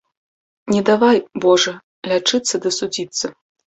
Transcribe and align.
Не 0.75 0.79
давай, 0.87 1.17
Божа, 1.43 1.73
лячыцца 2.13 2.55
ды 2.65 2.69
судзіцца 2.79 3.25